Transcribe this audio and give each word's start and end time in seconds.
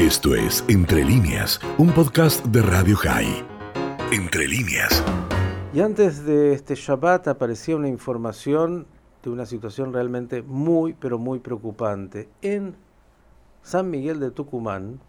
Esto 0.00 0.34
es 0.34 0.64
Entre 0.68 1.04
líneas, 1.04 1.60
un 1.76 1.92
podcast 1.92 2.42
de 2.46 2.62
Radio 2.62 2.96
High. 2.96 3.44
Entre 4.10 4.48
líneas. 4.48 5.04
Y 5.74 5.82
antes 5.82 6.24
de 6.24 6.54
este 6.54 6.74
Shabbat 6.74 7.28
aparecía 7.28 7.76
una 7.76 7.88
información 7.88 8.86
de 9.22 9.28
una 9.28 9.44
situación 9.44 9.92
realmente 9.92 10.40
muy, 10.40 10.94
pero 10.94 11.18
muy 11.18 11.38
preocupante. 11.38 12.30
En 12.40 12.76
San 13.62 13.90
Miguel 13.90 14.20
de 14.20 14.30
Tucumán 14.30 15.00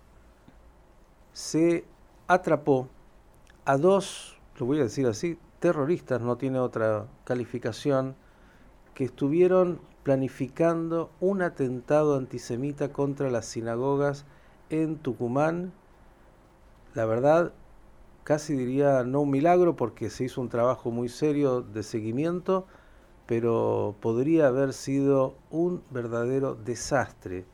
se 1.32 1.86
atrapó 2.28 2.90
a 3.64 3.78
dos, 3.78 4.38
lo 4.60 4.66
voy 4.66 4.82
a 4.82 4.84
decir 4.84 5.08
así, 5.08 5.38
terroristas, 5.60 6.20
no 6.20 6.36
tiene 6.36 6.60
otra 6.60 7.08
calificación, 7.24 8.14
que 8.94 9.06
estuvieron 9.06 9.80
planificando 10.04 11.12
un 11.22 11.44
atentado 11.44 12.18
antisemita 12.18 12.92
contra 12.92 13.32
las 13.32 13.46
sinagogas 13.46 14.26
en 14.72 14.96
Tucumán. 14.98 15.72
La 16.96 17.06
verdad, 17.06 17.54
casi 18.24 18.56
diría 18.56 19.04
no 19.04 19.22
un 19.22 19.30
milagro 19.30 19.76
porque 19.76 20.10
se 20.10 20.24
hizo 20.24 20.42
un 20.42 20.50
trabajo 20.50 20.90
muy 20.90 21.10
serio 21.10 21.62
de 21.62 21.84
seguimiento, 21.84 22.66
pero 23.28 23.96
podría 24.02 24.48
haber 24.48 24.74
sido 24.74 25.36
un 25.52 25.84
verdadero 25.92 26.56
desastre. 26.56 27.46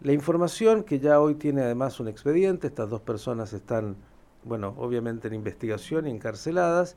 La 0.00 0.12
información 0.12 0.82
que 0.82 0.98
ya 0.98 1.20
hoy 1.20 1.34
tiene 1.34 1.62
además 1.62 2.00
un 2.00 2.08
expediente, 2.08 2.66
estas 2.66 2.90
dos 2.90 3.00
personas 3.00 3.52
están, 3.52 3.96
bueno, 4.44 4.74
obviamente 4.76 5.28
en 5.28 5.34
investigación 5.34 6.06
y 6.06 6.10
encarceladas, 6.10 6.96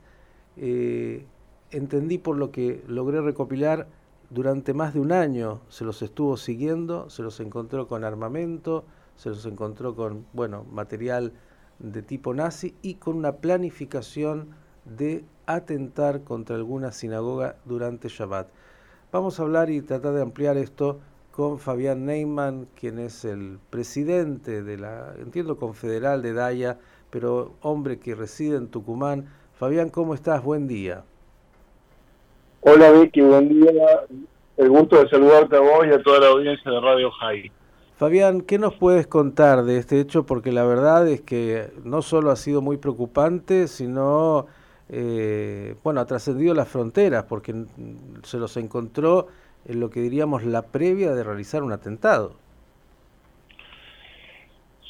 eh, 0.56 1.24
entendí 1.70 2.18
por 2.18 2.36
lo 2.36 2.50
que 2.50 2.82
logré 2.86 3.20
recopilar 3.20 3.86
durante 4.28 4.74
más 4.74 4.94
de 4.94 5.00
un 5.00 5.12
año, 5.12 5.60
se 5.68 5.84
los 5.84 6.02
estuvo 6.02 6.36
siguiendo, 6.36 7.10
se 7.10 7.22
los 7.22 7.40
encontró 7.40 7.88
con 7.88 8.04
armamento, 8.04 8.84
se 9.20 9.28
los 9.28 9.44
encontró 9.44 9.94
con, 9.94 10.24
bueno, 10.32 10.64
material 10.72 11.34
de 11.78 12.00
tipo 12.00 12.32
nazi 12.32 12.74
y 12.80 12.94
con 12.94 13.16
una 13.16 13.32
planificación 13.32 14.54
de 14.86 15.26
atentar 15.44 16.24
contra 16.24 16.56
alguna 16.56 16.90
sinagoga 16.90 17.56
durante 17.66 18.08
Shabbat. 18.08 18.48
Vamos 19.12 19.38
a 19.38 19.42
hablar 19.42 19.68
y 19.68 19.82
tratar 19.82 20.14
de 20.14 20.22
ampliar 20.22 20.56
esto 20.56 21.00
con 21.32 21.58
Fabián 21.58 22.06
Neyman, 22.06 22.66
quien 22.74 22.98
es 22.98 23.26
el 23.26 23.58
presidente 23.68 24.62
de 24.62 24.78
la, 24.78 25.14
entiendo, 25.18 25.58
confederal 25.58 26.22
de 26.22 26.32
Daya, 26.32 26.78
pero 27.10 27.52
hombre 27.60 27.98
que 27.98 28.14
reside 28.14 28.56
en 28.56 28.68
Tucumán. 28.68 29.28
Fabián, 29.52 29.90
¿cómo 29.90 30.14
estás? 30.14 30.42
Buen 30.42 30.66
día. 30.66 31.04
Hola 32.62 32.90
Vicky, 32.92 33.20
buen 33.20 33.50
día. 33.50 33.70
El 34.56 34.70
gusto 34.70 34.98
de 34.98 35.10
saludarte 35.10 35.56
a 35.56 35.60
vos 35.60 35.86
y 35.86 35.90
a 35.90 36.02
toda 36.02 36.20
la 36.20 36.28
audiencia 36.28 36.70
de 36.70 36.80
Radio 36.80 37.10
High. 37.10 37.59
Fabián, 38.00 38.40
¿qué 38.40 38.58
nos 38.58 38.76
puedes 38.76 39.06
contar 39.06 39.64
de 39.64 39.76
este 39.76 40.00
hecho? 40.00 40.24
Porque 40.24 40.52
la 40.52 40.64
verdad 40.64 41.06
es 41.06 41.20
que 41.20 41.68
no 41.84 42.00
solo 42.00 42.30
ha 42.30 42.36
sido 42.36 42.62
muy 42.62 42.78
preocupante, 42.78 43.68
sino, 43.68 44.46
eh, 44.88 45.74
bueno, 45.84 46.00
ha 46.00 46.06
trascendido 46.06 46.54
las 46.54 46.66
fronteras, 46.66 47.24
porque 47.24 47.54
se 48.22 48.38
los 48.38 48.56
encontró 48.56 49.26
en 49.66 49.80
lo 49.80 49.90
que 49.90 50.00
diríamos 50.00 50.44
la 50.44 50.62
previa 50.62 51.12
de 51.12 51.22
realizar 51.22 51.62
un 51.62 51.72
atentado. 51.72 52.36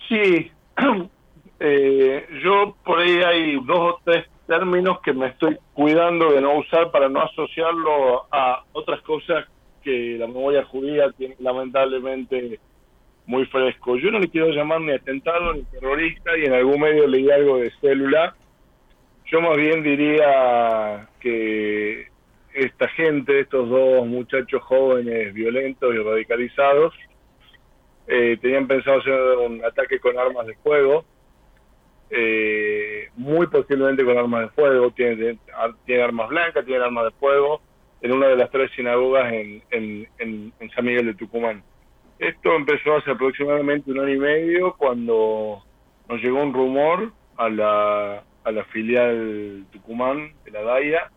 Sí, 0.08 0.52
eh, 1.58 2.28
yo 2.44 2.76
por 2.84 3.00
ahí 3.00 3.22
hay 3.24 3.56
dos 3.66 3.94
o 3.94 4.00
tres 4.04 4.26
términos 4.46 5.00
que 5.00 5.14
me 5.14 5.26
estoy 5.26 5.58
cuidando 5.74 6.30
de 6.30 6.40
no 6.42 6.58
usar 6.58 6.92
para 6.92 7.08
no 7.08 7.22
asociarlo 7.22 8.26
a 8.30 8.62
otras 8.72 9.02
cosas 9.02 9.46
que 9.82 10.16
la 10.16 10.28
memoria 10.28 10.64
judía 10.64 11.10
tiene 11.10 11.34
lamentablemente 11.40 12.60
muy 13.30 13.46
fresco. 13.46 13.96
Yo 13.96 14.10
no 14.10 14.18
le 14.18 14.28
quiero 14.28 14.50
llamar 14.50 14.80
ni 14.80 14.90
atentado 14.90 15.54
ni 15.54 15.62
terrorista 15.62 16.36
y 16.36 16.46
en 16.46 16.52
algún 16.52 16.80
medio 16.80 17.06
leí 17.06 17.30
algo 17.30 17.58
de 17.58 17.70
célula. 17.80 18.34
Yo 19.26 19.40
más 19.40 19.56
bien 19.56 19.84
diría 19.84 21.08
que 21.20 22.08
esta 22.52 22.88
gente, 22.88 23.38
estos 23.38 23.70
dos 23.70 24.04
muchachos 24.04 24.60
jóvenes 24.64 25.32
violentos 25.32 25.94
y 25.94 25.98
radicalizados, 25.98 26.92
eh, 28.08 28.36
tenían 28.42 28.66
pensado 28.66 28.98
hacer 28.98 29.14
un 29.46 29.64
ataque 29.64 30.00
con 30.00 30.18
armas 30.18 30.48
de 30.48 30.56
fuego, 30.56 31.04
eh, 32.10 33.10
muy 33.14 33.46
posiblemente 33.46 34.04
con 34.04 34.18
armas 34.18 34.42
de 34.42 34.48
fuego, 34.48 34.90
tienen, 34.90 35.38
tiene 35.86 36.02
armas 36.02 36.28
blancas, 36.30 36.64
tienen 36.64 36.82
armas 36.82 37.04
de 37.04 37.12
fuego, 37.12 37.62
en 38.02 38.10
una 38.10 38.26
de 38.26 38.36
las 38.36 38.50
tres 38.50 38.72
sinagogas 38.74 39.32
en, 39.32 39.62
en, 39.70 40.52
en 40.58 40.70
San 40.74 40.84
Miguel 40.84 41.06
de 41.06 41.14
Tucumán. 41.14 41.62
Esto 42.20 42.54
empezó 42.54 42.96
hace 42.96 43.12
aproximadamente 43.12 43.90
un 43.90 43.98
año 43.98 44.12
y 44.12 44.18
medio 44.18 44.74
cuando 44.74 45.64
nos 46.06 46.22
llegó 46.22 46.42
un 46.42 46.52
rumor 46.52 47.14
a 47.38 47.48
la, 47.48 48.22
a 48.44 48.52
la 48.52 48.64
filial 48.64 49.64
Tucumán 49.72 50.34
de 50.44 50.50
la 50.50 50.62
DAIA. 50.62 51.10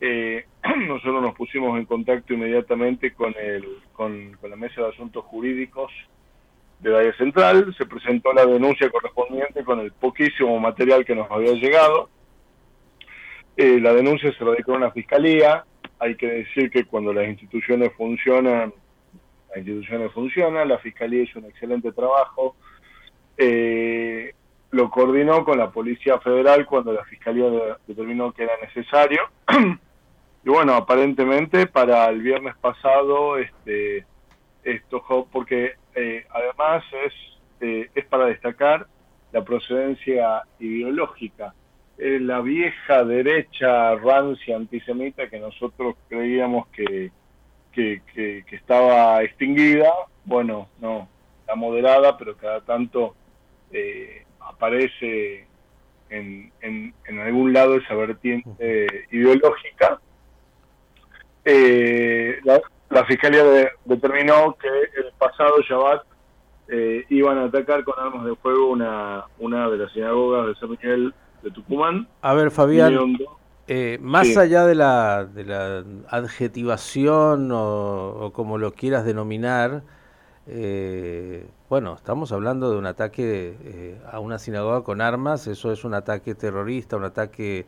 Eh, 0.00 0.46
nosotros 0.86 1.22
nos 1.22 1.34
pusimos 1.34 1.76
en 1.76 1.86
contacto 1.86 2.34
inmediatamente 2.34 3.14
con, 3.14 3.34
el, 3.36 3.66
con, 3.92 4.38
la 4.48 4.54
Mesa 4.54 4.82
de 4.82 4.90
Asuntos 4.90 5.24
Jurídicos 5.24 5.90
de 6.78 6.90
DAIA 6.92 7.16
Central. 7.16 7.74
Se 7.76 7.86
presentó 7.86 8.32
la 8.32 8.46
denuncia 8.46 8.88
correspondiente 8.90 9.64
con 9.64 9.80
el 9.80 9.90
poquísimo 9.90 10.60
material 10.60 11.04
que 11.04 11.16
nos 11.16 11.28
había 11.32 11.54
llegado. 11.54 12.10
Eh, 13.56 13.80
la 13.80 13.92
denuncia 13.92 14.32
se 14.32 14.44
radicó 14.44 14.76
en 14.76 14.82
la 14.82 14.92
Fiscalía. 14.92 15.64
Hay 15.98 16.14
que 16.14 16.28
decir 16.28 16.70
que 16.70 16.84
cuando 16.84 17.12
las 17.12 17.26
instituciones 17.26 17.90
funcionan 17.96 18.72
las 19.48 19.58
instituciones 19.58 20.12
funcionan, 20.12 20.68
la 20.68 20.78
Fiscalía 20.78 21.22
hizo 21.22 21.38
un 21.38 21.46
excelente 21.46 21.92
trabajo, 21.92 22.56
eh, 23.36 24.34
lo 24.70 24.90
coordinó 24.90 25.44
con 25.44 25.58
la 25.58 25.70
Policía 25.70 26.18
Federal 26.18 26.66
cuando 26.66 26.92
la 26.92 27.04
Fiscalía 27.04 27.46
determinó 27.86 28.32
que 28.32 28.42
era 28.42 28.52
necesario. 28.60 29.22
y 30.44 30.48
bueno, 30.48 30.74
aparentemente 30.74 31.66
para 31.66 32.06
el 32.06 32.20
viernes 32.20 32.54
pasado, 32.60 33.38
este, 33.38 34.04
esto, 34.62 35.28
porque 35.32 35.72
eh, 35.94 36.26
además 36.30 36.84
es, 37.06 37.12
eh, 37.60 37.90
es 37.94 38.04
para 38.06 38.26
destacar 38.26 38.86
la 39.32 39.42
procedencia 39.44 40.42
ideológica. 40.58 41.54
la 41.98 42.40
vieja 42.40 43.04
derecha 43.04 43.94
rancia 43.96 44.56
antisemita 44.56 45.28
que 45.28 45.40
nosotros 45.40 45.96
creíamos 46.08 46.68
que 46.68 47.10
que, 47.72 48.44
estaba 48.50 49.22
extinguida, 49.22 49.92
bueno, 50.24 50.68
no, 50.80 51.08
está 51.40 51.54
moderada, 51.54 52.16
pero 52.18 52.36
cada 52.36 52.60
tanto 52.60 53.14
eh, 53.72 54.24
aparece 54.40 55.46
en, 56.10 56.52
en, 56.60 57.20
algún 57.20 57.52
lado 57.52 57.76
esa 57.76 57.94
vertiente 57.94 58.86
ideológica. 59.10 60.00
Eh, 61.44 62.40
la, 62.44 62.60
Fiscalía 63.04 63.44
determinó 63.84 64.56
que 64.60 64.68
el 64.68 65.12
pasado 65.18 65.60
Shabbat 65.60 66.02
eh, 66.68 67.04
iban 67.10 67.38
a 67.38 67.44
atacar 67.44 67.84
con 67.84 67.94
armas 67.98 68.24
de 68.24 68.34
fuego 68.36 68.70
una, 68.70 69.24
una 69.38 69.68
de 69.70 69.78
las 69.78 69.92
sinagogas 69.92 70.48
de 70.48 70.54
San 70.56 70.70
Miguel 70.70 71.14
de 71.42 71.50
Tucumán. 71.50 72.08
A 72.22 72.34
ver, 72.34 72.50
Fabián, 72.50 73.16
eh, 73.68 73.98
más 74.00 74.36
allá 74.36 74.66
de 74.66 74.74
la, 74.74 75.24
de 75.26 75.44
la 75.44 75.84
adjetivación 76.08 77.50
o, 77.52 78.30
como 78.32 78.58
lo 78.58 78.72
quieras 78.72 79.04
denominar, 79.04 79.82
eh, 80.46 81.46
bueno, 81.68 81.94
estamos 81.94 82.32
hablando 82.32 82.70
de 82.70 82.78
un 82.78 82.86
ataque 82.86 83.56
eh, 83.62 84.00
a 84.10 84.20
una 84.20 84.38
sinagoga 84.38 84.82
con 84.82 85.00
armas, 85.00 85.46
eso 85.46 85.70
es 85.70 85.84
un 85.84 85.94
ataque 85.94 86.34
terrorista, 86.34 86.96
un 86.96 87.04
ataque 87.04 87.66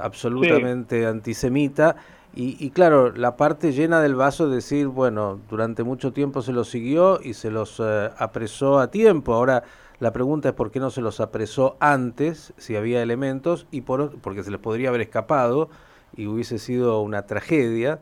absolutamente 0.00 1.06
antisemita. 1.06 1.94
Y, 2.34 2.56
y, 2.58 2.70
claro, 2.70 3.12
la 3.12 3.36
parte 3.36 3.72
llena 3.72 4.00
del 4.00 4.16
vaso 4.16 4.46
es 4.46 4.52
decir, 4.52 4.88
bueno, 4.88 5.38
durante 5.48 5.84
mucho 5.84 6.12
tiempo 6.12 6.42
se 6.42 6.52
los 6.52 6.68
siguió 6.68 7.20
y 7.22 7.34
se 7.34 7.50
los 7.50 7.80
apresó 7.80 8.80
a 8.80 8.90
tiempo. 8.90 9.34
Ahora, 9.34 9.62
la 10.00 10.12
pregunta 10.12 10.48
es 10.48 10.54
por 10.54 10.70
qué 10.70 10.80
no 10.80 10.90
se 10.90 11.02
los 11.02 11.20
apresó 11.20 11.76
antes, 11.78 12.54
si 12.56 12.74
había 12.74 13.02
elementos, 13.02 13.66
y 13.70 13.82
por, 13.82 14.18
porque 14.20 14.42
se 14.42 14.50
les 14.50 14.58
podría 14.58 14.88
haber 14.88 15.02
escapado 15.02 15.68
y 16.16 16.26
hubiese 16.26 16.58
sido 16.58 17.00
una 17.02 17.26
tragedia. 17.26 18.00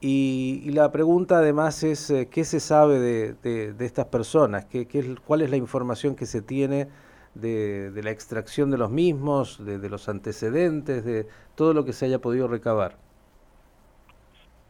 Y, 0.00 0.70
la 0.70 0.90
pregunta 0.90 1.38
además 1.38 1.82
es, 1.82 2.10
eh, 2.10 2.28
¿qué 2.30 2.44
se 2.44 2.60
sabe 2.60 2.98
de, 2.98 3.74
estas 3.78 4.06
personas? 4.06 4.64
¿Qué, 4.64 4.86
¿Cuál 5.26 5.42
es 5.42 5.50
la 5.50 5.56
información 5.56 6.16
que 6.16 6.24
se 6.24 6.40
tiene 6.40 6.88
de, 7.34 7.90
de 7.90 8.02
la 8.02 8.10
extracción 8.10 8.70
de 8.70 8.78
los 8.78 8.90
mismos, 8.90 9.62
de, 9.64 9.86
los 9.88 10.08
antecedentes, 10.08 11.04
de 11.04 11.26
todo 11.56 11.74
lo 11.74 11.84
que 11.84 11.92
se 11.92 12.06
haya 12.06 12.20
podido 12.20 12.48
recabar? 12.48 12.96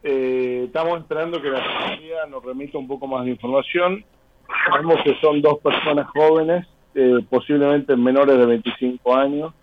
Eh, 0.03 0.63
estamos 0.65 0.99
esperando 0.99 1.41
que 1.41 1.49
la 1.49 1.61
policía 1.61 2.25
nos 2.25 2.43
remita 2.43 2.77
un 2.77 2.87
poco 2.87 3.07
más 3.07 3.23
de 3.23 3.31
información. 3.31 4.03
Sabemos 4.69 4.97
que 5.03 5.15
son 5.21 5.41
dos 5.41 5.59
personas 5.59 6.07
jóvenes, 6.09 6.67
eh, 6.95 7.19
posiblemente 7.29 7.95
menores 7.95 8.37
de 8.37 8.45
25 8.45 9.15
años, 9.15 9.53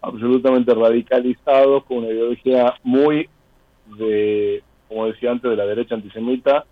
absolutamente 0.00 0.74
radicalizados, 0.74 1.84
con 1.84 1.98
una 1.98 2.08
ideología 2.08 2.74
muy 2.82 3.28
de, 3.98 4.62
como 4.88 5.06
decía 5.06 5.30
antes, 5.30 5.50
de 5.50 5.56
la 5.56 5.66
derecha 5.66 5.94
antisemita, 5.94 6.64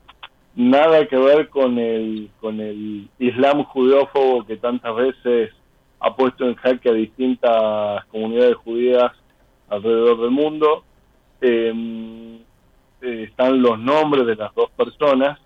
nada 0.54 1.06
que 1.06 1.16
ver 1.16 1.48
con 1.48 1.78
el, 1.78 2.30
con 2.40 2.60
el 2.60 3.08
Islam 3.18 3.64
judeófobo 3.64 4.44
que 4.46 4.56
tantas 4.56 4.94
veces 4.94 5.50
ha 6.00 6.14
puesto 6.14 6.46
en 6.46 6.54
jaque 6.56 6.90
a 6.90 6.92
distintas 6.92 8.04
comunidades 8.06 8.56
judías 8.56 9.12
alrededor 9.68 10.20
del 10.20 10.30
mundo. 10.30 10.84
Em, 11.40 12.36
eh, 13.00 13.24
están 13.28 13.62
los 13.62 13.78
nombres 13.78 14.26
de 14.26 14.36
las 14.36 14.54
dos 14.54 14.70
personas, 14.70 15.38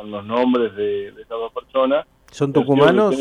están 0.00 0.10
los 0.10 0.24
nombres 0.24 0.74
de, 0.74 1.08
estas 1.08 1.28
dos 1.28 1.52
personas. 1.52 2.06
¿Son 2.30 2.52
tucumanos? 2.52 3.16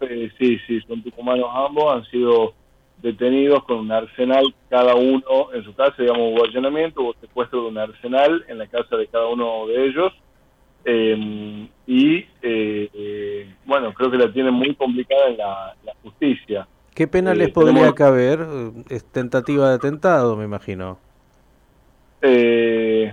Eh, 0.00 0.30
sí, 0.38 0.58
sí, 0.66 0.80
son 0.82 1.02
tucumanos 1.02 1.48
ambos, 1.52 1.92
han 1.92 2.04
sido 2.06 2.54
detenidos 3.02 3.64
con 3.64 3.78
un 3.78 3.92
arsenal 3.92 4.54
cada 4.68 4.94
uno 4.94 5.52
en 5.52 5.64
su 5.64 5.74
casa, 5.74 5.94
digamos, 5.98 6.32
hubo 6.32 6.44
allanamiento, 6.44 7.02
hubo 7.02 7.14
secuestro 7.20 7.62
de 7.62 7.68
un 7.68 7.78
arsenal 7.78 8.44
en 8.48 8.58
la 8.58 8.66
casa 8.66 8.96
de 8.96 9.06
cada 9.08 9.26
uno 9.26 9.66
de 9.66 9.86
ellos. 9.86 10.12
Em, 10.84 11.68
y 11.86 12.24
eh, 12.42 13.52
bueno, 13.66 13.92
creo 13.92 14.10
que 14.10 14.16
la 14.16 14.32
tienen 14.32 14.54
muy 14.54 14.74
complicada 14.74 15.28
en 15.28 15.36
la, 15.36 15.74
justicia. 16.02 16.66
¿Qué 16.94 17.06
pena 17.06 17.34
les 17.34 17.48
eh, 17.48 17.52
podría 17.52 17.92
caber? 17.92 18.46
Es 18.88 19.04
tentativa 19.04 19.68
de 19.68 19.74
atentado, 19.74 20.36
me 20.36 20.44
imagino. 20.44 20.98
Eh, 22.22 23.10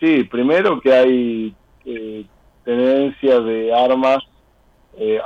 sí, 0.00 0.24
primero 0.24 0.80
que 0.80 0.92
hay 0.92 1.54
eh, 1.84 2.24
tenencia 2.64 3.40
de 3.40 3.74
armas, 3.74 4.18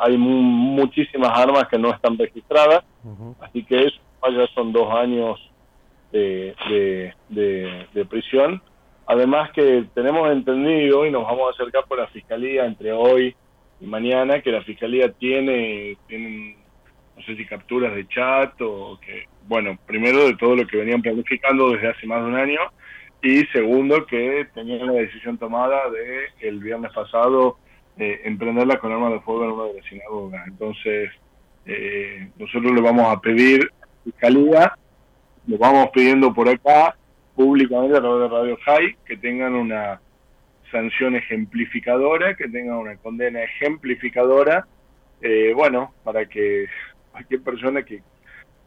hay 0.00 0.16
muchísimas 0.16 1.30
armas 1.36 1.66
que 1.68 1.78
no 1.78 1.90
están 1.90 2.16
registradas, 2.16 2.84
así 3.40 3.64
que 3.64 3.86
eso 3.86 3.98
ya 4.30 4.46
son 4.54 4.72
dos 4.72 4.94
años 4.94 5.40
de, 6.12 6.54
de 7.30 8.04
prisión. 8.04 8.62
Además 9.06 9.50
que 9.52 9.84
tenemos 9.94 10.30
entendido 10.30 11.04
y 11.04 11.10
nos 11.10 11.24
vamos 11.24 11.48
a 11.48 11.50
acercar 11.50 11.84
por 11.86 11.98
la 11.98 12.06
Fiscalía 12.08 12.64
entre 12.64 12.92
hoy 12.92 13.34
y 13.80 13.86
mañana 13.86 14.40
que 14.40 14.50
la 14.50 14.62
Fiscalía 14.62 15.12
tiene, 15.12 15.96
tiene 16.06 16.56
no 17.16 17.22
sé 17.24 17.36
si 17.36 17.44
capturas 17.44 17.94
de 17.94 18.08
chat 18.08 18.60
o 18.60 18.98
que, 19.00 19.24
bueno, 19.46 19.78
primero 19.86 20.26
de 20.26 20.36
todo 20.36 20.56
lo 20.56 20.66
que 20.66 20.78
venían 20.78 21.02
planificando 21.02 21.70
desde 21.70 21.88
hace 21.88 22.06
más 22.06 22.22
de 22.22 22.28
un 22.28 22.34
año 22.36 22.60
y 23.24 23.46
segundo 23.46 24.04
que 24.04 24.46
tenían 24.54 24.86
la 24.86 24.92
decisión 24.92 25.38
tomada 25.38 25.88
de 25.90 26.46
el 26.46 26.58
viernes 26.58 26.92
pasado 26.92 27.56
eh, 27.96 28.20
emprenderla 28.24 28.78
con 28.78 28.92
armas 28.92 29.12
de 29.12 29.20
fuego 29.20 29.44
en 29.44 29.50
una 29.52 29.64
de 29.64 29.74
las 29.74 29.84
sinagogas. 29.86 30.46
Entonces, 30.46 31.10
eh, 31.64 32.28
nosotros 32.38 32.70
le 32.72 32.82
vamos 32.82 33.06
a 33.06 33.18
pedir 33.20 33.70
la 33.80 33.88
Fiscalía, 34.04 34.72
lo 35.46 35.56
vamos 35.56 35.88
pidiendo 35.94 36.34
por 36.34 36.50
acá, 36.50 36.96
públicamente 37.34 37.96
a 37.96 38.00
través 38.00 38.20
de 38.20 38.36
Radio 38.36 38.58
High, 38.62 38.96
que 39.06 39.16
tengan 39.16 39.54
una 39.54 40.02
sanción 40.70 41.16
ejemplificadora, 41.16 42.36
que 42.36 42.48
tengan 42.48 42.76
una 42.76 42.96
condena 42.96 43.42
ejemplificadora, 43.42 44.66
eh, 45.22 45.54
bueno, 45.54 45.94
para 46.04 46.26
que 46.26 46.66
cualquier 47.10 47.40
persona 47.40 47.84
que 47.84 48.02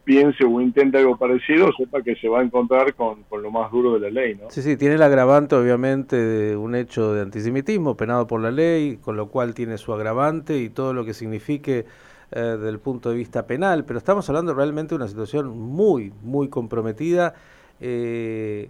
piense 0.08 0.46
o 0.46 0.62
intente 0.62 0.98
algo 0.98 1.18
parecido 1.18 1.70
sepa 1.78 2.02
que 2.02 2.16
se 2.16 2.30
va 2.30 2.40
a 2.40 2.44
encontrar 2.44 2.94
con, 2.96 3.26
lo 3.30 3.52
más 3.52 3.70
duro 3.72 3.94
de 3.94 4.00
la 4.00 4.22
ley, 4.22 4.36
¿no? 4.36 4.50
Sí, 4.50 4.62
sí, 4.62 4.78
tiene 4.78 4.96
el 4.96 5.02
agravante 5.02 5.54
obviamente 5.54 6.16
de 6.16 6.56
un 6.56 6.76
hecho 6.76 7.14
de 7.14 7.24
antisemitismo 7.24 7.98
penado 7.98 8.26
por 8.26 8.40
la 8.40 8.52
ley, 8.52 8.98
con 8.98 9.18
lo 9.18 9.28
cual 9.28 9.54
tiene 9.54 9.78
su 9.78 9.94
agravante 9.94 10.58
y 10.58 10.70
todo 10.70 10.94
lo 10.94 11.04
que 11.04 11.14
signifique 11.14 11.86
eh, 12.32 12.40
desde 12.40 12.70
el 12.70 12.80
punto 12.80 13.10
de 13.10 13.18
vista 13.18 13.46
penal, 13.46 13.84
pero 13.84 14.00
estamos 14.00 14.30
hablando 14.30 14.54
realmente 14.54 14.90
de 14.90 14.96
una 14.96 15.10
situación 15.10 15.50
muy, 15.50 16.14
muy 16.24 16.48
comprometida 16.48 17.34
eh, 17.80 18.70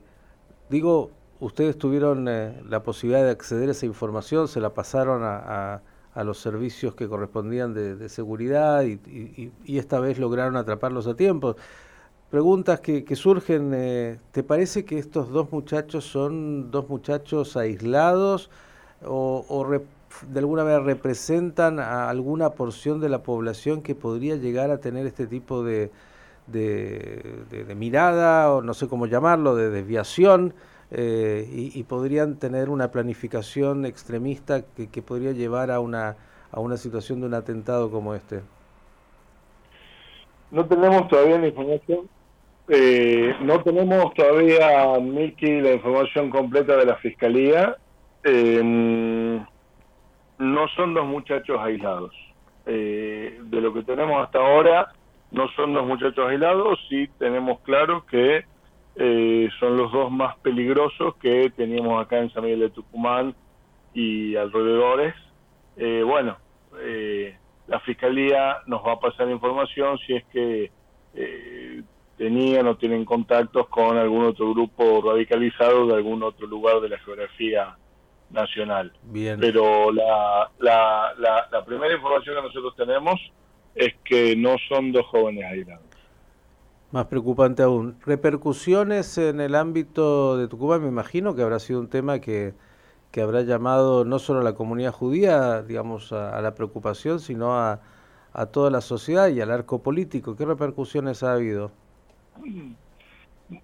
digo, 0.70 1.12
ustedes 1.40 1.78
tuvieron 1.78 2.28
eh, 2.28 2.62
la 2.68 2.84
posibilidad 2.84 3.24
de 3.24 3.32
acceder 3.32 3.70
a 3.70 3.72
esa 3.72 3.86
información, 3.86 4.48
se 4.48 4.60
la 4.60 4.74
pasaron 4.74 5.22
a, 5.24 5.82
los 6.24 6.40
servicios 6.40 6.96
que 6.96 7.08
correspondían 7.08 7.74
de, 7.74 8.10
seguridad 8.10 8.84
y, 8.84 9.52
esta 9.66 10.00
vez 10.00 10.20
lograron 10.20 10.56
atraparlos 10.56 11.08
a 11.08 11.16
tiempo. 11.16 11.56
Preguntas 12.30 12.80
que, 12.82 13.16
surgen, 13.16 13.72
eh, 13.74 14.20
¿te 14.32 14.44
parece 14.44 14.84
que 14.84 15.00
estos 15.00 15.30
dos 15.30 15.52
muchachos 15.52 16.06
son 16.06 16.72
dos 16.72 16.90
muchachos 16.90 17.56
aislados 17.56 18.50
o, 19.06 19.66
de 20.28 20.40
alguna 20.40 20.64
manera 20.64 20.82
representan 20.82 21.80
a 21.80 22.10
alguna 22.10 22.52
porción 22.52 23.00
de 23.00 23.10
la 23.10 23.24
población 23.24 23.82
que 23.82 23.96
podría 23.96 24.36
llegar 24.36 24.72
a 24.72 24.80
tener 24.80 25.06
este 25.06 25.28
tipo 25.28 25.64
de, 25.64 25.92
de, 26.48 27.76
mirada, 27.76 28.52
o 28.52 28.62
no 28.62 28.74
sé 28.74 28.88
cómo 28.88 29.06
llamarlo, 29.06 29.56
de 29.56 29.70
desviación, 29.70 30.54
eh, 30.92 31.46
y, 31.52 31.84
podrían 31.84 32.38
tener 32.38 32.70
una 32.70 32.92
planificación 32.92 33.86
extremista 33.86 34.64
que, 34.64 35.02
podría 35.02 35.34
llevar 35.34 35.70
a 35.70 35.80
una, 35.80 36.16
a 36.52 36.60
una 36.60 36.78
situación 36.78 37.20
de 37.20 37.28
un 37.28 37.34
atentado 37.34 37.92
como 37.92 38.16
este? 38.16 38.42
No 40.50 40.66
tenemos 40.66 41.08
todavía 41.10 41.40
la 41.40 41.48
información. 41.48 42.10
Eh, 42.70 43.36
no 43.42 43.62
tenemos 43.64 44.14
todavía, 44.14 44.98
Miki, 45.00 45.62
la 45.62 45.74
información 45.74 46.30
completa 46.30 46.78
de 46.78 46.86
la 46.86 46.96
Fiscalía. 46.96 47.76
Em, 48.24 49.46
no 50.38 50.68
son 50.76 50.94
dos 50.94 51.06
muchachos 51.06 51.58
aislados. 51.60 52.14
Eh, 52.66 53.40
de 53.44 53.62
lo 53.62 53.74
que 53.74 53.84
tenemos 53.84 54.24
hasta 54.24 54.40
ahora, 54.40 54.94
no 55.32 55.48
son 55.50 55.74
dos 55.74 55.86
muchachos 55.86 56.30
aislados, 56.30 56.80
sí 56.90 57.08
tenemos 57.18 57.60
claro 57.62 58.06
que 58.06 58.46
eh, 59.00 59.50
son 59.60 59.78
los 59.78 59.92
dos 59.92 60.12
más 60.12 60.38
peligrosos 60.40 61.16
que 61.18 61.52
teníamos 61.52 62.04
acá 62.04 62.18
en 62.20 62.32
San 62.32 62.44
Miguel 62.44 62.62
de 62.62 62.70
Tucumán 62.70 63.36
y 63.94 64.36
alrededores. 64.36 65.14
Eh, 65.76 66.04
bueno, 66.04 66.38
eh, 66.82 67.38
la 67.68 67.80
Fiscalía 67.82 68.58
nos 68.66 68.86
va 68.86 68.94
a 68.94 69.00
pasar 69.00 69.30
información 69.30 69.98
si 70.00 70.16
es 70.16 70.26
que 70.26 70.72
tenían 72.18 72.68
o 72.68 72.78
tienen 72.78 73.06
contactos 73.06 73.68
con 73.70 73.98
algún 73.98 74.26
otro 74.26 74.52
grupo 74.54 75.02
radicalizado 75.02 75.88
de 75.88 75.96
algún 75.96 76.22
otro 76.24 76.48
lugar 76.48 76.80
de 76.82 76.90
la 76.90 77.00
geografía 77.00 77.76
nacional. 78.30 78.92
Bien. 79.04 79.40
Pero 79.40 79.92
la, 79.92 80.50
la, 80.60 81.14
la, 81.18 81.48
la 81.52 81.66
primera 81.66 81.94
información 81.94 82.36
que 82.36 82.42
nosotros 82.42 82.76
tenemos 82.76 83.16
es 83.76 83.96
que 84.04 84.36
no 84.36 84.56
son 84.68 84.92
dos 84.92 85.06
jóvenes 85.08 85.46
aislados. 85.46 85.87
Más 86.92 87.08
preocupante 87.08 87.64
aún. 87.64 87.98
Repercusiones 88.06 89.18
en 89.18 89.42
el 89.42 89.56
ámbito 89.56 90.38
de 90.38 90.48
Tucumán, 90.48 90.82
me 90.82 90.88
imagino 90.88 91.36
que 91.36 91.42
habrá 91.42 91.60
sido 91.60 91.82
un 91.82 91.90
tema 91.90 92.20
que, 92.20 92.54
que 93.12 93.22
habrá 93.22 93.42
llamado 93.42 94.06
no 94.06 94.20
solo 94.20 94.40
a 94.40 94.44
la 94.44 94.56
comunidad 94.56 94.94
judía, 94.94 95.64
digamos, 95.64 96.14
a, 96.14 96.40
la 96.42 96.56
preocupación, 96.56 97.20
sino 97.20 97.58
a, 97.58 97.82
a, 98.32 98.46
toda 98.46 98.72
la 98.72 98.80
sociedad 98.80 99.28
y 99.28 99.42
al 99.42 99.52
arco 99.52 99.84
político. 99.84 100.38
¿Qué 100.38 100.46
repercusiones 100.46 101.24
ha 101.24 101.34
habido? 101.34 101.72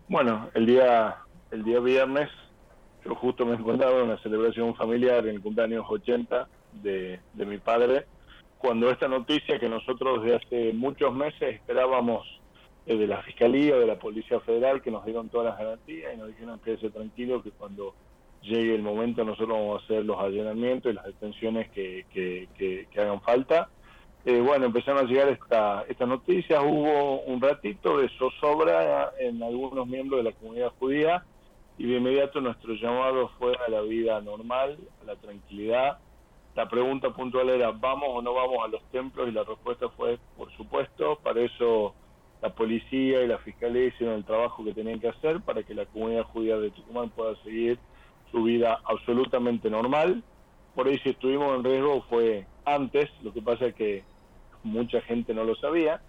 Bueno, 0.10 0.50
el 0.53 0.65
día, 0.65 1.18
el 1.51 1.63
día 1.63 1.80
viernes 1.80 2.30
yo 3.06 3.15
justo 3.15 3.46
me 3.46 3.56
encontraba 3.56 4.00
en 4.00 4.06
una 4.06 4.18
celebración 4.22 4.75
familiar 4.75 5.27
en 5.27 5.36
el 5.36 5.42
cumpleaños 5.42 5.86
80 5.89 6.48
de, 6.82 7.20
de 7.34 7.46
mi 7.46 7.58
padre 7.58 8.06
cuando 8.58 8.89
esta 8.89 9.10
noticia 9.10 9.60
que 9.60 9.68
nosotros 9.68 10.24
desde 10.24 10.36
hace 10.38 10.74
muchos 10.74 11.13
meses 11.13 11.56
esperábamos 11.56 12.25
de 12.86 13.08
la 13.08 13.22
Fiscalía 13.22 13.78
de 13.78 13.88
la 13.88 13.98
Policía 13.98 14.40
Federal, 14.42 14.82
que 14.82 14.92
nos 14.92 15.06
dieron 15.06 15.30
todas 15.30 15.48
las 15.48 15.58
garantías 15.58 16.13
y 16.13 16.18
nos 16.18 16.28
dijeron 16.28 16.60
que 16.60 16.74
ese 16.74 16.90
tranquilo, 16.90 17.42
que 17.42 17.52
cuando 17.52 17.94
llegue 18.42 18.75
el 18.75 18.82
momento 18.82 19.24
nosotros 19.24 19.58
vamos 19.58 19.82
a 19.82 19.86
hacer 19.86 20.04
los 20.04 20.20
allanamientos 20.20 20.92
y 20.92 20.96
las 20.96 21.06
detenciones 21.06 21.70
que, 21.72 22.06
que, 22.13 22.88
hagan 23.00 23.22
falta. 23.22 23.70
Eh, 24.25 24.40
bueno, 24.40 24.66
empezaron 24.66 25.06
a 25.06 25.10
llegar 25.10 25.30
esta, 25.30 25.84
estas 25.88 26.08
noticias, 26.08 26.62
hubo 26.63 27.22
un 27.22 27.42
ratito 27.42 27.98
de 27.98 28.10
zozobra 28.18 29.12
en 29.20 29.42
algunos 29.44 29.86
miembros 29.88 30.24
de 30.24 30.32
la 30.32 30.36
comunidad 30.36 30.72
judía 30.80 31.25
y 31.78 31.88
de 31.88 31.98
inmediato 31.98 32.40
nuestro 32.40 32.74
llamado 32.74 33.32
fue 33.40 33.54
a 33.66 33.70
la 33.70 33.82
vida 33.82 34.22
normal, 34.22 34.78
a 35.02 35.06
la 35.06 35.16
tranquilidad, 35.16 35.98
la 36.56 36.70
pregunta 36.70 37.10
puntual 37.10 37.50
era, 37.50 37.72
¿vamos 37.72 38.10
o 38.12 38.22
no 38.22 38.34
vamos 38.34 38.58
a 38.63 38.68
los 38.68 38.84
templos? 38.92 39.28
Y 39.28 39.32
la 39.32 39.44
respuesta 39.44 39.90
fue, 39.90 40.20
por 40.38 40.52
supuesto, 40.56 41.18
para 41.24 41.42
eso 41.42 41.96
la 42.43 42.53
policía 42.53 43.23
y 43.23 43.27
la 43.27 43.38
fiscalía 43.38 43.85
hicieron 43.85 44.17
el 44.17 44.25
trabajo 44.25 44.65
que 44.65 44.73
tenían 44.73 45.00
que 45.00 45.07
hacer 45.07 45.39
para 45.39 45.63
que 45.63 45.73
la 45.73 45.85
comunidad 45.85 46.25
judía 46.25 46.57
de 46.57 46.71
Tucumán 46.71 47.09
pueda 47.09 47.41
seguir 47.41 47.79
su 48.33 48.43
vida 48.43 48.81
absolutamente 48.83 49.69
normal. 49.69 50.21
Por 50.75 50.88
ahí 50.88 51.00
si 51.00 51.12
estuvimos 51.12 51.55
en 51.55 51.63
riesgo 51.63 52.01
fue 52.09 52.45
antes, 52.65 53.09
lo 53.21 53.31
que 53.31 53.41
pasa 53.41 53.67
es 53.67 53.75
que 53.75 54.03
mucha 54.62 55.00
gente 55.00 55.33
no 55.33 55.45
lo 55.45 55.55
sabía. 55.55 56.01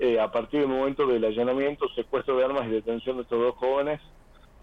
Eh, 0.00 0.18
a 0.18 0.32
partir 0.32 0.58
del 0.58 0.68
momento 0.68 1.06
del 1.06 1.24
allanamiento, 1.24 1.86
secuestro 1.94 2.36
de 2.36 2.44
armas 2.46 2.66
y 2.66 2.70
detención 2.70 3.18
de 3.18 3.22
estos 3.22 3.40
dos 3.40 3.54
jóvenes, 3.54 4.00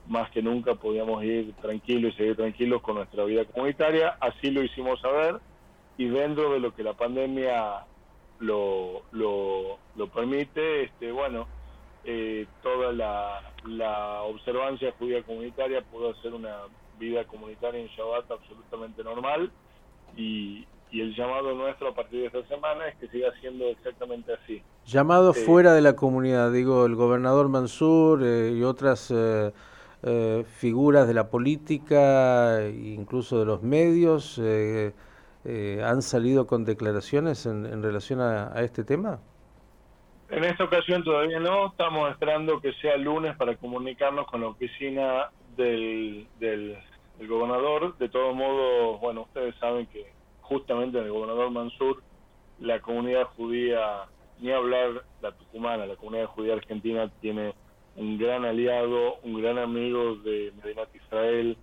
más 0.07 0.29
que 0.31 0.41
nunca 0.41 0.75
podíamos 0.75 1.23
ir 1.23 1.53
tranquilos 1.61 2.15
y 2.15 2.17
seguir 2.17 2.35
tranquilos 2.35 2.81
con 2.81 2.95
nuestra 2.95 3.23
vida 3.23 3.45
comunitaria. 3.45 4.17
Así 4.19 4.51
lo 4.51 4.61
hicimos 4.61 4.99
saber 4.99 5.39
y 5.97 6.05
dentro 6.09 6.51
de 6.51 6.59
lo 6.59 6.75
que 6.75 6.83
la 6.83 6.95
pandemia 6.95 7.85
lo, 8.39 9.03
lo, 9.11 9.77
lo 9.95 10.07
permite, 10.09 10.83
este, 10.83 11.11
bueno, 11.11 11.47
eh, 12.05 12.45
toda 12.61 12.91
la, 12.91 13.53
la 13.65 14.23
observancia 14.23 14.93
judía 14.99 15.23
comunitaria 15.23 15.81
pudo 15.81 16.11
hacer 16.11 16.33
una 16.33 16.63
vida 16.99 17.25
comunitaria 17.25 17.79
en 17.79 17.87
Shabbat 17.87 18.29
absolutamente 18.31 19.03
normal 19.03 19.51
y, 20.15 20.67
el 20.91 21.15
llamado 21.15 21.55
nuestro 21.55 21.87
a 21.87 21.95
partir 21.95 22.19
de 22.21 22.27
esta 22.27 22.47
semana 22.47 22.87
es 22.87 22.95
que 22.97 23.07
siga 23.07 23.29
siendo 23.41 23.65
exactamente 23.65 24.31
así. 24.31 24.61
Llamado 24.85 25.31
eh, 25.31 25.33
fuera 25.33 25.73
de 25.73 25.81
la 25.81 25.95
comunidad, 25.95 26.51
digo, 26.51 26.85
el 26.85 26.93
gobernador 26.93 27.49
Mansur 27.49 28.21
eh, 28.23 28.53
y 28.55 28.61
otras 28.61 29.11
eh, 29.11 30.45
figuras 30.45 31.07
de 31.07 31.15
la 31.15 31.31
política, 31.31 32.59
incluso 32.69 33.39
de 33.39 33.45
los 33.45 33.63
medios, 33.63 34.39
han 35.45 36.01
salido 36.01 36.47
con 36.47 36.65
declaraciones 36.65 37.45
en, 37.45 37.83
relación 37.83 38.21
a, 38.21 38.53
este 38.61 38.83
tema. 38.83 39.19
En 40.29 40.43
esta 40.45 40.63
ocasión 40.63 41.03
todavía 41.03 41.39
no, 41.39 41.67
estamos 41.67 42.09
esperando 42.11 42.59
que 42.59 42.73
sea 42.73 42.97
lunes 42.97 43.35
para 43.35 43.55
comunicarnos 43.55 44.25
con 44.27 44.41
la 44.41 44.47
oficina 44.47 45.29
del, 45.55 46.27
del, 46.39 46.77
gobernador. 47.27 47.97
De 47.97 48.09
todo 48.09 48.33
modo, 48.33 48.97
bueno, 48.99 49.21
ustedes 49.23 49.55
saben 49.59 49.85
que 49.87 50.11
justamente 50.41 50.97
en 50.97 51.05
el 51.05 51.11
gobernador 51.11 51.51
Mansur 51.51 52.01
la 52.59 52.79
comunidad 52.79 53.25
judía, 53.35 54.05
ni 54.39 54.51
hablar 54.51 55.03
la 55.21 55.31
tucumana, 55.31 55.85
la 55.85 55.95
comunidad 55.95 56.27
judía 56.27 56.53
argentina 56.53 57.11
tiene 57.21 57.53
un 57.95 58.17
gran 58.17 58.45
aliado, 58.45 59.17
un 59.23 59.41
gran 59.41 59.57
amigo 59.57 60.15
de 60.15 60.51
Medinat 60.63 60.95
Israel, 60.95 61.57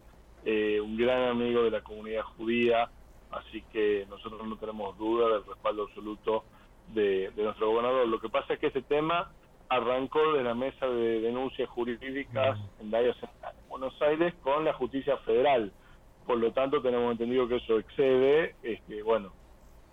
eh, 0.45 0.81
un 0.81 0.97
gran 0.97 1.29
amigo 1.29 1.63
de 1.65 1.71
la 1.71 1.81
comunidad 1.81 2.23
judía, 2.23 2.91
así 3.33 3.63
que 3.73 4.07
nosotros 4.09 4.47
no 4.47 4.57
tenemos 4.57 4.97
duda 4.99 5.29
del 5.29 5.45
respaldo 5.47 5.85
absoluto 5.85 6.45
de, 6.95 7.33
nuestro 7.37 7.71
gobernador. 7.71 8.09
Lo 8.09 8.21
que 8.21 8.29
pasa 8.29 8.55
es 8.55 8.61
que 8.61 8.69
este 8.69 8.83
tema 8.83 9.31
arrancó 9.69 10.33
de 10.33 10.43
la 10.43 10.55
mesa 10.55 10.87
de 10.87 11.21
denuncias 11.21 11.69
jurídicas 11.69 12.59
en 12.81 12.91
Buenos 13.69 14.03
Aires 14.03 14.35
con 14.43 14.65
la 14.65 14.73
justicia 14.73 15.17
federal. 15.19 15.73
Por 16.27 16.39
lo 16.39 16.53
tanto, 16.53 16.83
tenemos 16.83 17.13
entendido 17.13 17.49
que 17.49 17.57
eso 17.57 17.79
excede, 17.79 18.55
este, 18.63 19.03
bueno, 19.03 19.33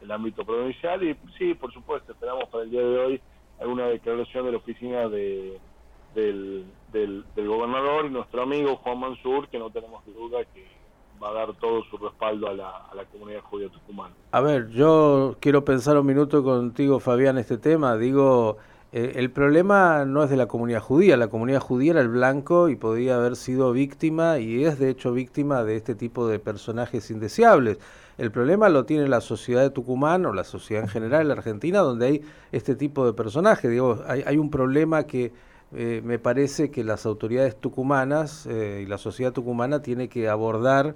el 0.01 0.11
ámbito 0.11 0.45
provincial 0.45 1.03
y 1.03 1.15
sí, 1.37 1.53
por 1.53 1.73
supuesto, 1.73 2.11
esperamos 2.11 2.49
para 2.49 2.63
el 2.63 2.71
día 2.71 2.81
de 2.81 2.99
hoy 2.99 3.21
alguna 3.59 3.87
declaración 3.87 4.45
de 4.45 4.51
la 4.51 4.57
oficina 4.57 5.07
de, 5.09 5.59
del, 6.13 6.65
del, 6.91 7.47
gobernador 7.47 8.05
y 8.05 8.09
nuestro 8.09 8.43
amigo 8.43 8.75
Juan 8.77 8.99
Mansur, 8.99 9.47
que 9.49 9.59
no 9.59 9.69
tenemos 9.69 10.05
duda 10.05 10.45
que 10.45 10.65
va 11.21 11.29
a 11.29 11.33
dar 11.33 11.53
todo 11.55 11.83
su 11.89 11.97
respaldo 11.97 12.49
a 12.49 12.53
la, 12.53 13.05
comunidad 13.11 13.41
judía 13.41 13.69
tucumana. 13.69 14.13
A 14.31 14.41
ver, 14.41 14.69
yo 14.69 15.35
quiero 15.39 15.63
pensar 15.65 15.97
un 15.97 16.05
minuto 16.05 16.43
contigo, 16.43 16.99
Fabián, 16.99 17.37
este 17.37 17.57
tema. 17.57 17.97
Digo, 17.97 18.57
eh, 18.91 19.13
el 19.15 19.31
problema 19.31 20.05
no 20.05 20.23
es 20.23 20.29
de 20.29 20.37
la 20.37 20.47
comunidad 20.47 20.81
judía, 20.81 21.17
la 21.17 21.29
comunidad 21.29 21.61
judía 21.61 21.91
era 21.91 22.01
el 22.01 22.09
blanco 22.09 22.69
y 22.69 22.75
podía 22.75 23.15
haber 23.15 23.35
sido 23.35 23.71
víctima 23.71 24.39
y 24.39 24.65
es 24.65 24.79
de 24.79 24.89
hecho 24.89 25.11
víctima 25.11 25.63
de 25.63 25.75
este 25.75 25.95
tipo 25.95 26.27
de 26.27 26.39
personajes 26.39 27.09
indeseables. 27.09 27.79
El 28.17 28.31
problema 28.31 28.69
lo 28.69 28.85
tiene 28.85 29.07
la 29.07 29.21
sociedad 29.21 29.61
de 29.61 29.69
Tucumán 29.69 30.25
o 30.25 30.33
la 30.33 30.43
sociedad 30.43 30.83
en 30.83 30.89
general 30.89 31.21
en 31.21 31.27
la 31.27 31.33
Argentina 31.35 31.79
donde 31.79 32.05
hay 32.07 32.21
este 32.51 32.75
tipo 32.75 33.05
de 33.05 33.13
personajes. 33.13 33.69
Digo, 33.69 33.99
hay 34.07 34.37
un 34.37 34.49
problema 34.49 35.03
que 35.03 35.31
eh, 35.73 36.01
me 36.03 36.17
parece 36.17 36.71
que 36.71 36.83
las 36.83 37.05
autoridades 37.05 37.55
tucumanas 37.59 38.45
eh, 38.45 38.81
y 38.83 38.85
la 38.85 38.97
sociedad 38.97 39.33
tucumana 39.33 39.81
tiene 39.81 40.07
que 40.07 40.29
abordar, 40.29 40.95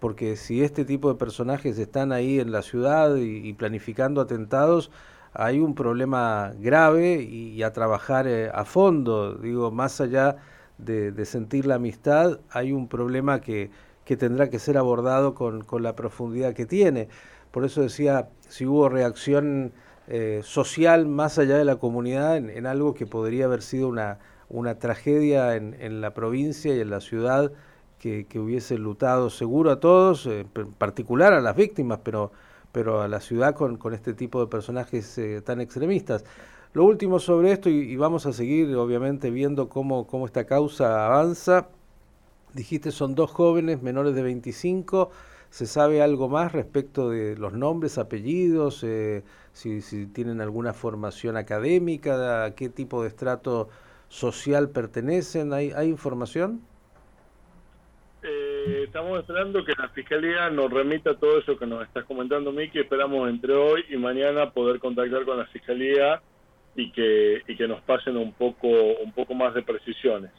porque 0.00 0.36
si 0.36 0.62
este 0.62 0.84
tipo 0.84 1.08
de 1.12 1.18
personajes 1.18 1.78
están 1.78 2.12
ahí 2.12 2.40
en 2.40 2.50
la 2.50 2.62
ciudad 2.62 3.16
y, 3.16 3.52
planificando 3.54 4.20
atentados, 4.20 4.90
hay 5.34 5.60
un 5.60 5.74
problema 5.74 6.52
grave 6.58 7.22
y, 7.22 7.62
a 7.62 7.72
trabajar 7.72 8.26
eh, 8.26 8.50
a 8.52 8.64
fondo, 8.64 9.34
digo, 9.34 9.70
más 9.70 10.00
allá 10.00 10.36
de, 10.78 11.24
sentir 11.26 11.66
la 11.66 11.76
amistad, 11.76 12.40
hay 12.50 12.72
un 12.72 12.88
problema 12.88 13.40
que, 13.40 13.70
que 14.04 14.16
tendrá 14.16 14.48
que 14.50 14.58
ser 14.58 14.78
abordado 14.78 15.34
con, 15.34 15.62
con 15.64 15.82
la 15.82 15.94
profundidad 15.94 16.54
que 16.54 16.66
tiene. 16.66 17.08
Por 17.50 17.64
eso 17.64 17.82
decía, 17.82 18.28
si 18.48 18.66
hubo 18.66 18.88
reacción 18.88 19.72
eh, 20.08 20.40
social 20.44 21.06
más 21.06 21.38
allá 21.38 21.58
de 21.58 21.64
la 21.64 21.76
comunidad 21.76 22.36
en, 22.36 22.66
algo 22.66 22.94
que 22.94 23.06
podría 23.06 23.46
haber 23.46 23.62
sido 23.62 23.88
una, 23.88 24.18
una 24.48 24.78
tragedia 24.78 25.56
en, 25.56 25.74
en, 25.80 26.00
la 26.00 26.14
provincia 26.14 26.74
y 26.74 26.80
en 26.80 26.90
la 26.90 27.00
ciudad 27.00 27.50
que, 27.98 28.26
que 28.26 28.38
hubiese 28.38 28.78
lutado 28.78 29.30
seguro 29.30 29.70
a 29.70 29.80
todos, 29.80 30.26
eh, 30.26 30.46
en 30.54 30.72
particular 30.72 31.32
a 31.32 31.40
las 31.40 31.56
víctimas, 31.56 32.00
pero, 32.04 32.30
pero 32.70 33.02
a 33.02 33.08
la 33.08 33.20
ciudad 33.20 33.54
con, 33.54 33.78
con 33.78 33.94
este 33.94 34.14
tipo 34.14 34.40
de 34.40 34.46
personajes 34.46 35.18
eh, 35.18 35.42
tan 35.44 35.60
extremistas. 35.60 36.24
Lo 36.72 36.84
último 36.84 37.18
sobre 37.18 37.52
esto, 37.52 37.68
y, 37.68 37.78
y, 37.78 37.96
vamos 37.96 38.26
a 38.26 38.32
seguir 38.32 38.76
obviamente 38.76 39.30
viendo 39.30 39.68
cómo, 39.68 40.06
cómo 40.06 40.26
esta 40.26 40.44
causa 40.44 41.06
avanza, 41.06 41.68
dijiste 42.54 42.90
son 42.90 43.14
dos 43.14 43.30
jóvenes 43.30 43.82
menores 43.82 44.14
de 44.14 44.22
25, 44.22 45.10
¿se 45.50 45.66
sabe 45.66 46.02
algo 46.02 46.28
más 46.28 46.52
respecto 46.52 47.10
de 47.10 47.36
los 47.36 47.52
nombres, 47.52 47.98
apellidos? 47.98 48.84
Eh, 48.84 49.22
si, 49.52 49.80
si 49.80 50.06
tienen 50.06 50.40
alguna 50.40 50.72
formación 50.72 51.36
académica, 51.36 52.44
a 52.44 52.54
qué 52.54 52.68
tipo 52.68 53.02
de 53.02 53.08
estrato 53.08 53.68
social 54.08 54.70
pertenecen, 54.70 55.52
¿hay, 55.52 55.72
hay 55.72 55.88
información? 55.88 56.60
Eh, 58.22 58.84
estamos 58.86 59.20
esperando 59.20 59.64
que 59.64 59.72
la 59.78 59.88
Fiscalía 59.90 60.50
nos 60.50 60.72
remita 60.72 61.14
todo 61.14 61.38
eso 61.38 61.56
que 61.56 61.66
nos 61.66 61.86
estás 61.86 62.04
comentando, 62.04 62.50
Miki. 62.50 62.80
Esperamos 62.80 63.28
entre 63.28 63.54
hoy 63.54 63.84
y 63.88 63.96
mañana 63.96 64.50
poder 64.50 64.80
contactar 64.80 65.24
con 65.24 65.38
la 65.38 65.46
Fiscalía 65.46 66.20
y 66.74 66.90
que, 66.90 67.42
y 67.46 67.56
que 67.56 67.68
nos 67.68 67.80
pasen 67.82 68.16
un 68.16 68.32
poco, 68.32 68.68
un 68.68 69.12
poco 69.12 69.34
más 69.34 69.54
de 69.54 69.62
precisiones. 69.62 70.32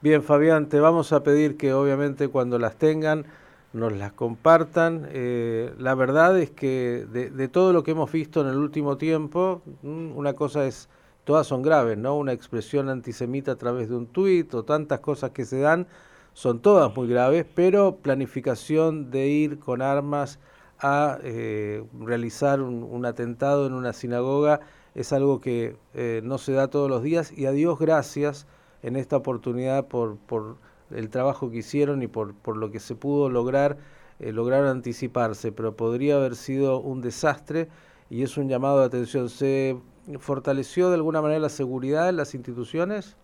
Bien, 0.00 0.22
Fabián, 0.22 0.68
te 0.68 0.80
vamos 0.80 1.12
a 1.12 1.22
pedir 1.22 1.56
que 1.56 1.72
obviamente 1.72 2.28
cuando 2.28 2.58
las 2.58 2.78
tengan 2.78 3.26
nos 3.72 3.92
las 3.92 4.12
compartan. 4.12 5.08
Eh, 5.10 5.72
la 5.78 5.94
verdad 5.94 6.38
es 6.38 6.50
que 6.50 7.06
de, 7.10 7.48
todo 7.48 7.72
lo 7.72 7.82
que 7.82 7.92
hemos 7.92 8.10
visto 8.10 8.40
en 8.40 8.48
el 8.48 8.56
último 8.56 8.96
tiempo, 8.96 9.62
mm, 9.82 10.16
una 10.16 10.34
cosa 10.34 10.66
es, 10.66 10.88
todas 11.24 11.46
son 11.46 11.62
graves, 11.62 11.98
¿no? 11.98 12.16
Una 12.16 12.32
expresión 12.32 12.88
antisemita 12.88 13.52
a 13.52 13.56
través 13.56 13.88
de 13.88 13.96
un 13.96 14.06
tuit 14.06 14.52
o 14.54 14.64
tantas 14.64 15.00
cosas 15.00 15.30
que 15.32 15.44
se 15.44 15.60
dan, 15.60 15.86
son 16.32 16.60
todas 16.60 16.94
muy 16.96 17.08
graves, 17.08 17.46
pero 17.54 17.96
planificación 17.96 19.10
de 19.10 19.28
ir 19.28 19.58
con 19.58 19.82
armas 19.82 20.38
a 20.80 21.18
eh, 21.22 21.84
realizar 22.00 22.60
un, 22.60 23.04
atentado 23.04 23.66
en 23.66 23.72
una 23.72 23.92
sinagoga 23.92 24.60
es 24.94 25.12
algo 25.12 25.40
que 25.40 25.76
eh, 25.94 26.20
no 26.24 26.38
se 26.38 26.52
da 26.52 26.68
todos 26.68 26.88
los 26.88 27.02
días 27.02 27.32
y 27.36 27.46
a 27.46 27.52
Dios 27.52 27.78
gracias 27.78 28.46
en 28.82 28.96
esta 28.96 29.16
oportunidad 29.16 29.88
por, 29.88 30.16
por 30.18 30.56
el 30.90 31.10
trabajo 31.10 31.50
que 31.50 31.58
hicieron 31.58 32.02
y 32.02 32.06
por, 32.06 32.34
por 32.34 32.56
lo 32.56 32.70
que 32.70 32.80
se 32.80 32.94
pudo 32.94 33.28
lograr, 33.30 33.78
eh, 34.20 34.32
lograron 34.32 34.68
anticiparse, 34.68 35.52
pero 35.52 35.76
podría 35.76 36.16
haber 36.16 36.34
sido 36.34 36.80
un 36.80 37.00
desastre 37.00 37.68
y 38.10 38.22
es 38.22 38.36
un 38.36 38.48
llamado 38.48 38.80
de 38.80 38.86
atención. 38.86 39.28
¿Se 39.28 39.76
fortaleció 40.18 40.88
de 40.88 40.96
alguna 40.96 41.22
manera 41.22 41.40
la 41.40 41.48
seguridad 41.48 42.08
en 42.08 42.16
las 42.16 42.34
instituciones? 42.34 43.16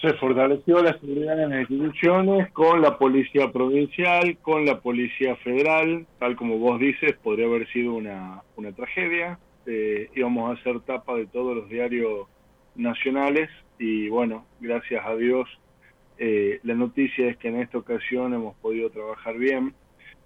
Se 0.00 0.12
fortaleció 0.14 0.82
la 0.82 0.98
seguridad 0.98 1.42
en 1.42 1.50
las 1.50 1.70
instituciones 1.70 2.52
con 2.52 2.82
la 2.82 2.98
policía 2.98 3.50
provincial, 3.50 4.36
con 4.42 4.66
la 4.66 4.80
policía 4.80 5.36
federal, 5.36 6.06
tal 6.18 6.36
como 6.36 6.58
vos 6.58 6.78
dices, 6.78 7.14
podría 7.22 7.46
haber 7.46 7.66
sido 7.68 7.94
una, 7.94 8.42
una 8.56 8.72
tragedia. 8.72 9.38
Eh, 9.64 10.10
íbamos 10.14 10.50
a 10.50 10.60
hacer 10.60 10.80
tapa 10.80 11.14
de 11.14 11.26
todos 11.26 11.56
los 11.56 11.68
diarios 11.70 12.28
nacionales 12.74 13.48
y 13.78 14.10
bueno, 14.10 14.44
gracias 14.60 15.04
a 15.04 15.16
Dios 15.16 15.48
eh, 16.18 16.60
la 16.62 16.74
noticia 16.74 17.28
es 17.28 17.36
que 17.36 17.48
en 17.48 17.60
esta 17.60 17.78
ocasión 17.78 18.34
hemos 18.34 18.56
podido 18.56 18.90
trabajar 18.90 19.36
bien. 19.36 19.74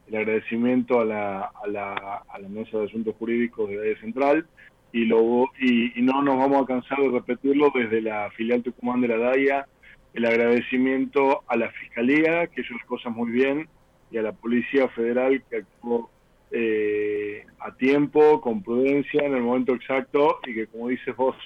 El 0.07 0.17
agradecimiento 0.17 1.01
a 1.01 1.05
la, 1.05 1.41
a 1.41 1.67
la, 1.69 2.25
a 2.29 2.39
la 2.39 2.49
Mesa 2.49 2.79
de 2.79 2.87
Asuntos 2.87 3.15
Jurídicos 3.17 3.69
de 3.69 3.77
la 3.77 4.01
Central 4.01 4.47
y, 4.93 5.05
luego, 5.05 5.51
y, 5.61 5.93
no 6.03 6.23
nos 6.23 6.37
vamos 6.37 6.63
a 6.63 6.67
cansar 6.67 6.99
de 6.99 7.09
repetirlo 7.09 7.71
desde 7.75 8.03
la 8.03 8.31
filial 8.33 8.63
Tucumán 8.63 9.01
de 9.01 9.09
la 9.09 9.19
DAIA. 9.19 9.67
El 10.15 10.25
agradecimiento 10.27 11.45
a 11.47 11.57
la 11.57 11.71
Fiscalía, 11.71 12.49
que 12.49 12.63
hizo 12.63 12.75
las 12.75 12.85
cosas 12.87 13.15
muy 13.15 13.31
bien, 13.31 13.69
y 14.11 14.19
a 14.19 14.23
la 14.23 14.33
Policía 14.33 14.89
Federal, 14.89 15.43
que 15.49 15.59
actuó 15.59 16.11
eh, 16.51 17.45
a 17.61 17.73
tiempo, 17.77 18.41
con 18.41 18.63
prudencia, 18.63 19.23
en 19.23 19.35
el 19.35 19.43
momento 19.43 19.75
exacto, 19.75 20.41
y 20.47 20.55
que, 20.55 20.67
como 20.67 20.89
dices 20.89 21.15
vos, 21.15 21.37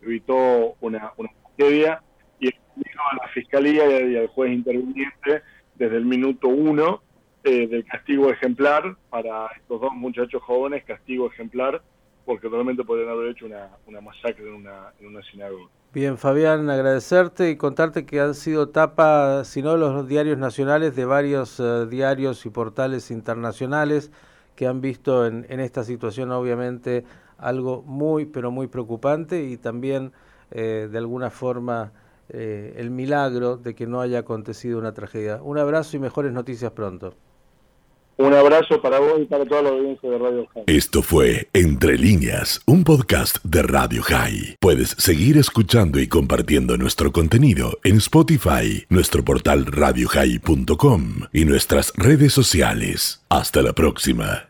evitó 0.00 0.76
una, 0.80 1.12
una 1.18 1.30
tragedia 1.56 2.02
a 2.40 3.16
la 3.16 3.28
Fiscalía 3.28 4.00
y 4.00 4.16
al 4.16 4.26
juez 4.28 4.52
interviniente 4.52 5.42
desde 5.74 5.96
el 5.96 6.04
minuto 6.04 6.48
uno 6.48 7.02
eh, 7.44 7.68
del 7.68 7.84
castigo 7.84 8.30
ejemplar 8.30 8.96
para 9.10 9.46
estos 9.56 9.80
dos 9.80 9.92
muchachos 9.94 10.42
jóvenes, 10.42 10.84
castigo 10.84 11.30
ejemplar, 11.30 11.82
porque 12.24 12.48
realmente 12.48 12.82
podrían 12.82 13.10
haber 13.10 13.28
hecho 13.28 13.46
una, 13.46 13.68
una 13.86 14.00
masacre 14.00 14.48
en 14.48 14.54
una, 14.54 14.92
en 14.98 15.06
una 15.06 15.22
sinagoga. 15.30 15.70
Bien, 15.94 16.18
Fabián, 16.18 16.68
agradecerte 16.68 17.50
y 17.50 17.56
contarte 17.56 18.04
que 18.04 18.20
han 18.20 18.34
sido 18.34 18.70
tapa, 18.70 19.44
si 19.44 19.62
no 19.62 19.76
los 19.76 20.08
diarios 20.08 20.36
nacionales, 20.36 20.96
de 20.96 21.04
varios 21.04 21.60
eh, 21.60 21.86
diarios 21.86 22.44
y 22.44 22.50
portales 22.50 23.10
internacionales 23.10 24.10
que 24.56 24.66
han 24.66 24.80
visto 24.80 25.26
en, 25.26 25.46
en, 25.48 25.60
esta 25.60 25.84
situación, 25.84 26.32
obviamente, 26.32 27.04
algo 27.38 27.82
muy, 27.82 28.26
pero 28.26 28.50
muy 28.50 28.66
preocupante 28.66 29.44
y 29.44 29.56
también, 29.56 30.12
eh, 30.50 30.88
de 30.90 30.98
alguna 30.98 31.30
forma, 31.30 31.92
eh, 32.28 32.74
el 32.76 32.90
milagro 32.90 33.56
de 33.56 33.74
que 33.74 33.86
no 33.86 34.00
haya 34.00 34.20
acontecido 34.20 34.78
una 34.78 34.94
tragedia. 34.94 35.40
Un 35.42 35.58
abrazo 35.58 35.96
y 35.96 36.00
mejores 36.00 36.32
noticias 36.32 36.72
pronto. 36.72 37.14
Un 38.18 38.32
abrazo 38.32 38.80
para 38.80 38.98
vos 38.98 39.20
y 39.20 39.26
para 39.26 39.44
toda 39.44 39.62
la 39.62 39.68
audiencia 39.68 40.08
de 40.08 40.18
Radio 40.18 40.46
High. 40.54 40.64
Esto 40.66 41.02
fue 41.02 41.48
Entre 41.52 41.98
líneas, 41.98 42.62
un 42.64 42.82
podcast 42.82 43.44
de 43.44 43.62
Radio 43.62 44.02
High. 44.02 44.56
Puedes 44.58 44.90
seguir 44.98 45.36
escuchando 45.36 46.00
y 46.00 46.08
compartiendo 46.08 46.78
nuestro 46.78 47.12
contenido 47.12 47.78
en 47.84 47.98
Spotify, 47.98 48.86
nuestro 48.88 49.22
portal 49.22 49.66
radiohigh.com 49.66 51.26
y 51.32 51.44
nuestras 51.44 51.92
redes 51.96 52.32
sociales. 52.32 53.22
Hasta 53.28 53.60
la 53.60 53.74
próxima. 53.74 54.48